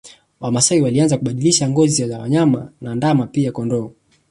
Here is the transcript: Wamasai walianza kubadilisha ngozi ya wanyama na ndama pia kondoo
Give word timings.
Wamasai 0.39 0.81
walianza 0.81 1.17
kubadilisha 1.17 1.69
ngozi 1.69 2.01
ya 2.09 2.19
wanyama 2.19 2.71
na 2.81 2.95
ndama 2.95 3.27
pia 3.27 3.51
kondoo 3.51 3.91